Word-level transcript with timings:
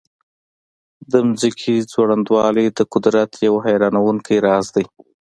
د 1.11 1.13
ځمکې 1.41 1.73
ځوړندوالی 1.91 2.65
د 2.77 2.79
قدرت 2.93 3.31
یو 3.47 3.55
حیرانونکی 3.65 4.37
راز 4.47 4.65
دی. 4.75 4.85